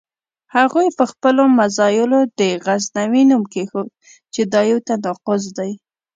هغوی 0.55 0.87
په 0.97 1.03
خپلو 1.11 1.43
مزایلو 1.59 2.19
د 2.39 2.41
غزنوي 2.65 3.23
نوم 3.31 3.43
کېښود 3.53 3.87
چې 4.33 4.41
دا 4.53 4.61
یو 4.71 4.79
تناقض 4.87 5.43
دی. 5.57 5.71